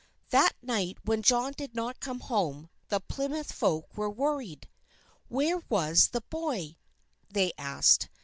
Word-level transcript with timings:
That 0.31 0.53
night 0.63 0.97
when 1.05 1.21
John 1.21 1.53
did 1.55 1.75
not 1.75 1.99
come 1.99 2.21
home, 2.21 2.71
the 2.87 2.99
Plymouth 2.99 3.51
folk 3.51 3.95
were 3.95 4.09
worried. 4.09 4.67
Where 5.27 5.59
was 5.69 6.07
the 6.07 6.21
boy? 6.21 6.77
they 7.29 7.53
asked. 7.55 8.09